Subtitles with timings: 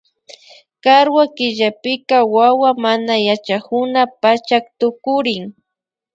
[0.83, 5.43] Karwa killapika wawa manayachakuna pachak tukurin